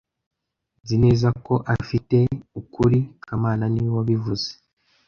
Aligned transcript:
Nzi 0.81 0.95
neza 1.03 1.27
ko 1.45 1.53
afite 1.75 2.17
ukuri 2.59 2.99
kamana 3.25 3.63
niwe 3.69 3.91
wabivuze 3.97 4.49